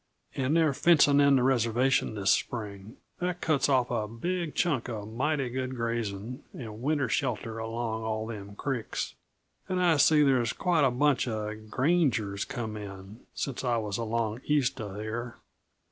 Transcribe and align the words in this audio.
And 0.35 0.57
they're 0.57 0.73
fencing 0.73 1.19
in 1.19 1.35
the 1.35 1.43
reservation 1.43 2.15
this 2.15 2.31
spring 2.31 2.97
that 3.19 3.39
cuts 3.39 3.69
off 3.69 3.91
a 3.91 4.07
big 4.07 4.55
chunk 4.55 4.89
uh 4.89 5.05
mighty 5.05 5.47
good 5.49 5.75
grazing 5.75 6.41
and 6.57 6.81
winter 6.81 7.07
shelter 7.07 7.59
along 7.59 8.03
all 8.03 8.25
them 8.25 8.55
creeks. 8.55 9.13
And 9.69 9.79
I 9.79 9.97
see 9.97 10.23
there's 10.23 10.53
quite 10.53 10.83
a 10.83 10.89
bunch 10.89 11.27
uh 11.27 11.53
grangers 11.69 12.45
come 12.45 12.75
in, 12.75 13.19
since 13.35 13.63
I 13.63 13.77
was 13.77 13.99
along 13.99 14.41
east 14.45 14.81
uh 14.81 14.95
here. 14.95 15.35